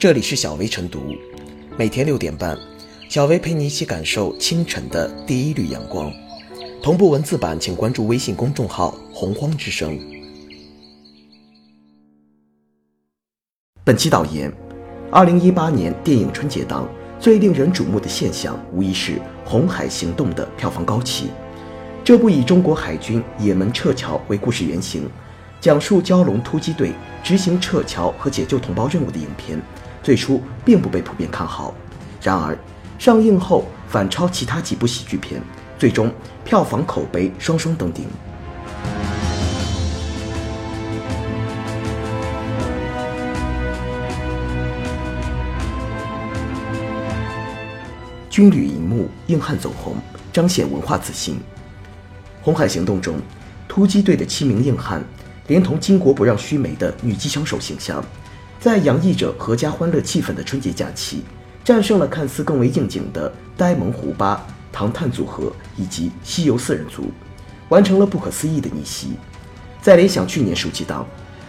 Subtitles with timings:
[0.00, 1.14] 这里是小薇晨读，
[1.76, 2.56] 每天六点半，
[3.10, 6.10] 小薇陪你一起感受清晨的第一缕阳光。
[6.82, 10.00] 同步文字版，请关注微信公众号“洪荒之声”。
[13.84, 14.50] 本期导言：
[15.12, 16.88] 二零一八年电影春节档
[17.18, 21.26] 最令人瞩目的现象，无疑是《红海行动》的票房高企。
[22.02, 25.06] 这部以中国海军也门撤侨为故事原型，
[25.60, 26.92] 讲述蛟龙突击队
[27.22, 29.60] 执行撤侨和解救同胞任务的影片。
[30.02, 31.74] 最初并不被普遍看好，
[32.22, 32.56] 然而
[32.98, 35.42] 上映后反超其他几部喜剧片，
[35.78, 36.12] 最终
[36.44, 38.06] 票房口碑双双登顶。
[48.30, 49.96] 军旅银幕硬汉走红，
[50.32, 51.34] 彰显文化自信。
[52.42, 53.20] 《红海行动》中，
[53.68, 55.04] 突击队的七名硬汉，
[55.48, 58.02] 连同巾帼不让须眉的女机枪手形象。
[58.60, 61.24] 在洋溢着阖家欢乐气氛的春节假期，
[61.64, 67.10] 战胜了看似更为应景的呆萌胡巴、唐探组合以及西游四人组，
[67.70, 69.12] 完成了不可思议的逆袭。
[69.80, 71.06] 在联想去年暑期档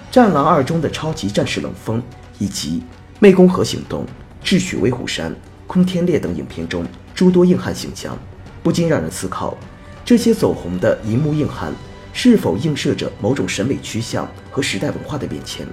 [0.13, 2.01] 《战狼二》中的超级战士冷锋，
[2.39, 2.81] 以及
[3.21, 4.03] 《湄公河行动》
[4.41, 5.29] 《智取威虎山》
[5.67, 8.17] 《空天猎》等影片中诸多硬汉形象，
[8.63, 9.57] 不禁让人思考：
[10.05, 11.73] 这些走红的银幕硬汉，
[12.13, 15.67] 是否映射着某种审美趋向和时代文化的变迁？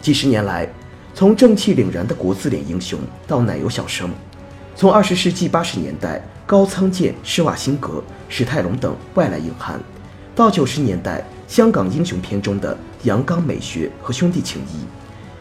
[0.00, 0.68] 几十年来，
[1.14, 4.10] 从正气凛然的国字脸英雄到奶油小生，
[4.76, 9.80] 从二十世纪八十年代高仓健、施瓦辛格、史泰龙等外来硬汉，
[10.34, 14.86] 到九十年代香港英雄片中的阳刚美学和兄弟情谊，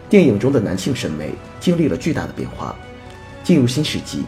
[0.09, 2.75] 电影中的男性审美经历了巨大的变化。
[3.43, 4.23] 进入新世纪，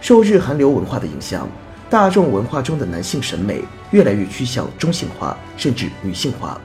[0.00, 1.46] 受日韩流文化的影响，
[1.90, 6.58] 大众文化中的男性审美越来越趋向中性化，甚至女性化。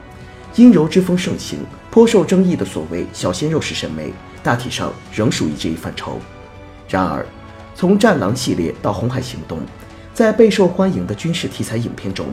[0.58, 6.18] 阴柔之风盛行，颇受争议的所谓小鲜肉式审美，大体上仍属于这一范畴。
[6.88, 7.24] 然而，
[7.76, 9.58] 从《战狼》系列到《红海行动》，
[10.12, 12.26] 在备受欢迎的军事题材影片中，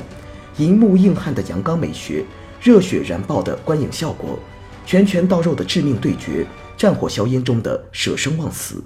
[0.57, 2.25] 银幕硬汉的阳刚美学、
[2.59, 4.39] 热血燃爆的观影效果、
[4.87, 8.83] 拳拳到肉的致命对决、战火硝烟中的舍生忘死，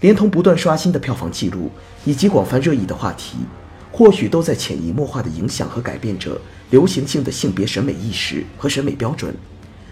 [0.00, 1.70] 连同不断刷新的票房纪录
[2.06, 3.36] 以及广泛热议的话题。
[4.00, 6.40] 或许都在潜移默化地影响和改变着
[6.70, 9.36] 流行性的性别审美意识和审美标准，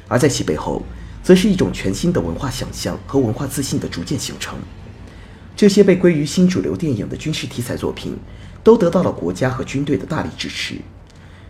[0.09, 0.83] 而在其背后，
[1.23, 4.59] 则是一种全新的文化想象和文化自信的逐渐形成。
[5.55, 8.17] 这些被归于新主流电影的军事题材作品，
[8.65, 10.77] 都得到了国家和军队的大力支持。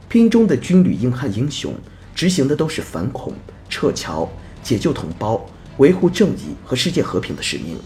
[0.09, 1.73] 片中的军旅硬汉英雄，
[2.13, 3.33] 执行的都是反恐、
[3.71, 4.29] 撤侨、
[4.65, 7.79] 解救同胞、维护正义和世界和平的使命。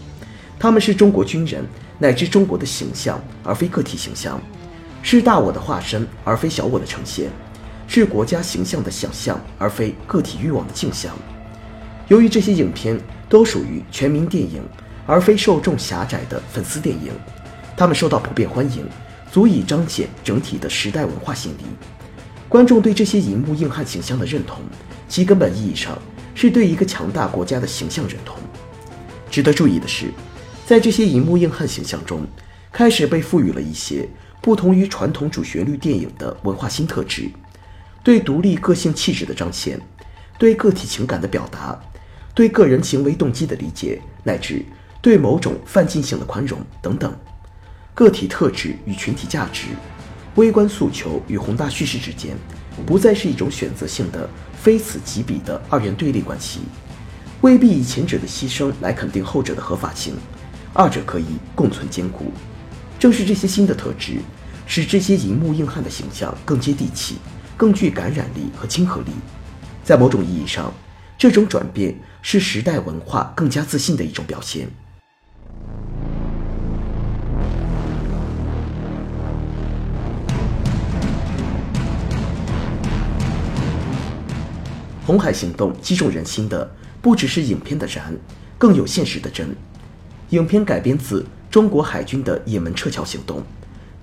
[0.57, 1.63] 他们是中国军人。
[1.99, 4.41] 乃至中国的形象，而非个体形象，
[5.03, 7.29] 是大我的化身，而非小我的呈现，
[7.87, 11.13] 是国家形象的想象，而非个体欲望的镜像。
[12.07, 12.97] 由于这些影片
[13.27, 14.63] 都属于全民电影，
[15.05, 17.11] 而非受众狭窄的粉丝电影，
[17.75, 18.87] 他们受到普遍欢迎，
[19.29, 21.65] 足以彰显整体的时代文化心理。
[22.47, 24.59] 观众对这些银幕硬汉形象的认同，
[25.09, 25.99] 其根本意义上
[26.33, 28.37] 是对一个强大国家的形象认同。
[29.29, 30.05] 值得注意的是。
[30.65, 32.25] 在这些银幕硬汉形象中，
[32.71, 34.07] 开始被赋予了一些
[34.43, 37.29] 不同于传统主旋律电影的文化新特质，
[38.03, 39.79] 对独立个性气质的彰显，
[40.37, 41.79] 对个体情感的表达，
[42.35, 44.61] 对个人行为动机的理解，乃至
[45.01, 47.15] 对某种泛进性的宽容等等。
[47.93, 49.67] 个体特质与群体价值，
[50.35, 52.35] 微观诉求与宏大叙事之间，
[52.85, 54.29] 不再是一种选择性的
[54.61, 56.59] 非此即彼的二元对立关系，
[57.39, 60.13] 未必以前者的牺牲来肯定后者的合法性。
[60.73, 62.33] 二者可以共存兼顾，
[63.03, 64.21] 正是这些新的特质，
[64.65, 67.17] 使这些银幕硬汉的形象更接地气，
[67.57, 69.07] 更具感染力和亲和力。
[69.83, 70.73] 在某种意义上，
[71.17, 74.69] 这种转变是时代文化更加自信的一种表现。
[85.05, 88.15] 红海行动击中人心的不只是影片的燃，
[88.57, 89.53] 更有现实的真。
[90.29, 93.43] 影片改编自中国海军的也门撤侨行动，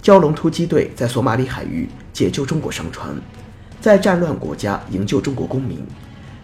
[0.00, 3.12] 蛟龙突击队在索马里海域解救中国商船，
[3.80, 5.84] 在战乱国家营救中国公民，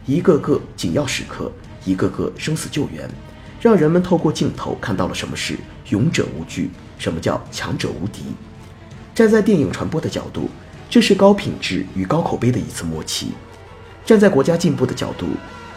[0.05, 1.53] 一个个紧要时刻，
[1.85, 3.08] 一个个生死救援，
[3.61, 5.56] 让人们透过镜头看到了什么是
[5.91, 8.25] 勇者无惧，什么叫强者无敌。
[9.14, 10.50] 站在电影传播的角度，
[10.91, 13.29] 这是高品质与高口碑的一次默契；
[14.05, 15.29] 站在国家进步的角度，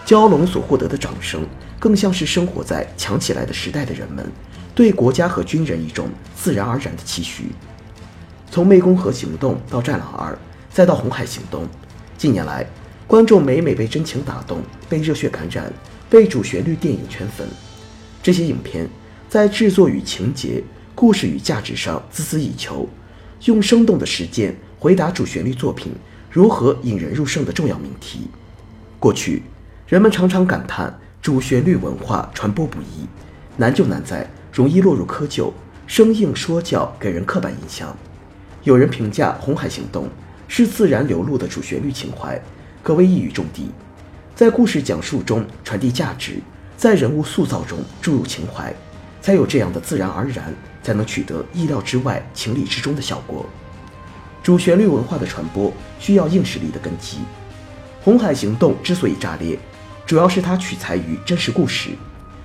[0.07, 1.45] 蛟龙所获得的掌声。
[1.79, 4.29] 更像是生活在强起来的时代的人们，
[4.79, 7.51] 对国家和军人一种自然而然的期许。
[8.49, 10.39] 从湄公河行动到战狼二，
[10.71, 11.67] 再到红海行动，
[12.17, 12.65] 近年来，
[13.05, 15.69] 观众每每被真情打动，被热血感染，
[16.09, 17.45] 被主旋律电影圈粉，
[18.23, 18.87] 这些影片
[19.27, 20.63] 在制作与情节、
[20.95, 22.87] 故事与价值上孜孜以求，
[23.47, 25.91] 用生动的实践回答主旋律作品
[26.31, 28.29] 如何引人入胜的重要命题。
[28.97, 29.43] 过去，
[29.87, 33.05] 人们常常感叹主旋律文化传播不易，
[33.57, 34.25] 难就难在
[34.59, 35.53] 容易落入窠臼，
[35.87, 37.95] 生硬说教，给人刻板印象。
[38.63, 40.03] 有人评价《红海行动》
[40.49, 42.37] 是自然流露的主旋律情怀，
[42.83, 43.71] 可谓一语中的。
[44.35, 46.41] 在故事讲述中传递价值，
[46.75, 48.75] 在人物塑造中注入情怀，
[49.21, 50.53] 才有这样的自然而然，
[50.83, 53.45] 才能取得意料之外、情理之中的效果。
[54.43, 57.15] 主旋律文化的传播需要硬实力的根基。
[58.03, 59.57] 《红海行动》之所以炸裂，
[60.05, 61.91] 主要是它取材于真实故事。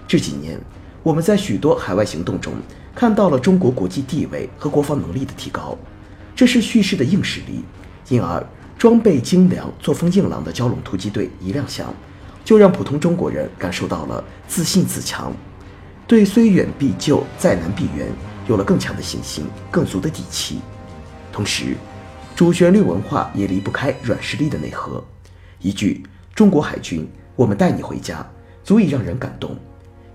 [0.07, 0.61] 这几年，
[1.05, 2.55] 我们在许多海外行动中
[2.95, 5.77] 看到了中国国际地位和国防能力的提高。
[6.35, 7.63] 这是叙事的硬实力，
[8.09, 8.45] 因而
[8.79, 11.93] 装备精良、作风硬朗的蛟龙突击队一亮相，
[12.43, 15.31] 就让普通中国人感受到了自信自强，
[16.07, 18.09] 对虽远必救、再难必援
[18.49, 20.61] 有了更强的信心、更足的底气。
[21.31, 21.77] 同时，
[22.35, 25.05] 主旋律文化也离不开软实力的内核。
[25.61, 26.03] 一句
[26.35, 27.07] “中国海军，
[27.37, 28.27] 我们带你回家”，
[28.65, 29.51] 足以让人感动；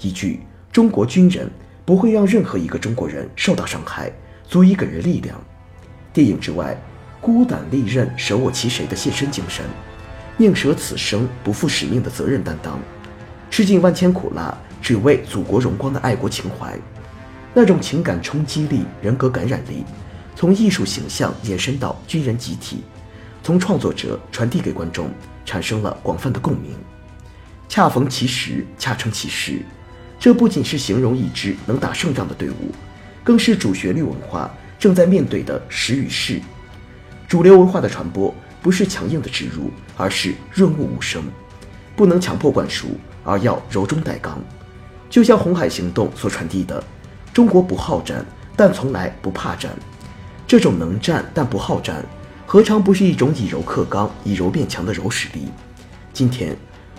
[0.01, 0.39] 一句
[0.71, 1.50] “中国军人
[1.86, 4.12] 不会让任何一个中国人受到伤害”，
[4.48, 5.39] 足以给人力量。
[6.13, 6.75] 电影之外，
[7.19, 9.66] 孤胆利刃、舍我其谁的献身精神，
[10.38, 12.80] 宁舍此生不负使命的责任担当，
[13.50, 16.77] 吃尽万千苦辣只为祖国荣光的爱国情怀，
[17.54, 19.83] 那种情感冲击力、人格感染力，
[20.36, 22.83] 从艺术形象延伸到军人集体，
[23.44, 25.10] 从创作者传递给观众，
[25.45, 26.72] 产生了广泛的共鸣。
[27.68, 29.62] 恰逢其时，恰成其时，
[30.19, 32.74] 这不仅是形容一支能打胜仗的队伍，
[33.24, 34.51] 更是主旋律文化。
[34.77, 36.39] 正在面对的时与势，
[37.27, 41.21] 主流文化的传播不是强硬的植入，而是润物无声，
[41.98, 44.42] 不能强迫灌输，而要柔中带刚。
[45.10, 46.81] 就像《红海行动》所传递的
[47.33, 48.25] ：“中国不好战，
[48.56, 49.72] 但从来不怕战。”
[50.48, 52.06] 这种能战但不好战，
[52.45, 55.50] 何尝不是一种以柔克刚、以柔变强的柔实力？
[56.13, 56.56] 今天，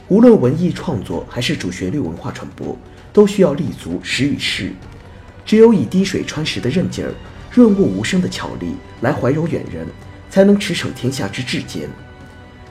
[0.08, 2.76] 无论文艺创作还是主旋律文化传播，
[3.12, 4.72] 都需要立足时与势。
[5.44, 7.12] 只有以滴水穿石的韧劲儿。
[7.52, 9.84] 润物无声的巧力来怀柔远人，
[10.30, 11.88] 才能驰骋天下之至坚。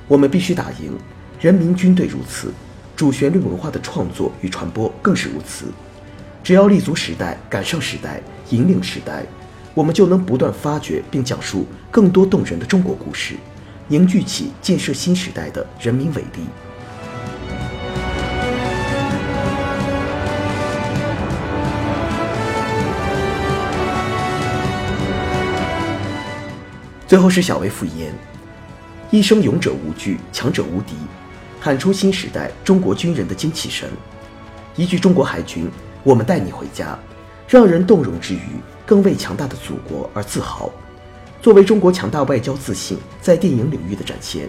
[0.07, 0.97] 我们必须打赢
[1.37, 2.53] 人民军队，如此，
[2.95, 5.65] 主旋律文化的创作与传播更是如此。
[6.41, 8.21] 只要立足时代，赶上时代，
[8.51, 9.25] 引领时代，
[9.73, 13.35] 我们就能不断发掘并讲述更多动人的中国故事，
[13.89, 16.45] 凝聚起建设新时代的人民伟力。
[27.09, 28.13] 最后是小薇复言
[29.09, 30.93] ：“一生勇者无惧，强者无敌，
[31.59, 33.89] 喊出新时代中国军人的精气神。
[34.75, 35.67] 一句中国海军，
[36.03, 36.95] 我们带你回家，
[37.47, 40.69] 让人动容之余，更为强大的祖国而自豪。
[41.41, 44.47] 作为中国强大外交自信在电影领域的展现，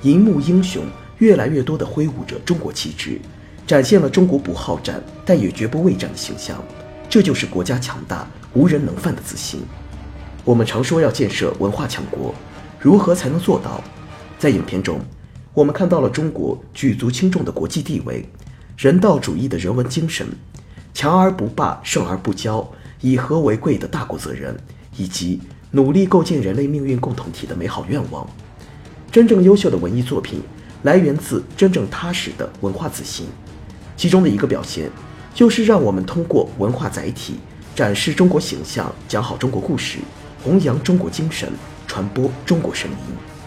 [0.00, 0.84] 银幕英雄
[1.18, 3.20] 越来越多地挥舞着中国旗帜，
[3.66, 6.56] 展现了中国不好战但也绝不畏战的形象。
[7.10, 9.60] 这就是国家强大无人能犯的自信。”
[10.48, 12.34] 我们常说要建设文化强国，
[12.80, 13.84] 如何才能做到？
[14.38, 14.98] 在影片中，
[15.52, 18.26] 我们看到了中国举足轻重的国际地位、
[18.78, 20.26] 人道主义的人文精神、
[20.94, 22.66] 强而不霸、胜而不骄、
[23.02, 24.56] 以和为贵的大国责任，
[24.96, 25.38] 以及
[25.72, 28.26] 努力构建人类命运共同体的美好愿望。
[29.12, 30.40] 真正优秀的文艺作品，
[30.84, 33.26] 来源自真正踏实的文化自信。
[33.98, 34.90] 其中的一个表现，
[35.34, 37.34] 就是让我们通过文化载体
[37.76, 39.98] 展示中国形象，讲好中国故事。
[40.42, 41.52] 弘扬中国精神，
[41.86, 43.37] 传播中国声音。